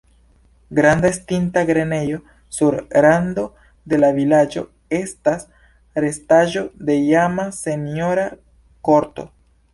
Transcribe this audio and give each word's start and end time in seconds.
Granda 0.77 1.07
estinta 1.09 1.63
grenejo 1.63 2.23
sur 2.59 2.73
rando 3.07 3.43
de 3.93 4.01
la 4.03 4.09
vilaĝo 4.17 4.65
estas 5.01 5.47
restaĵo 6.07 6.67
de 6.89 6.99
iama 7.05 7.47
senjora 7.61 8.27
korto. 8.91 9.29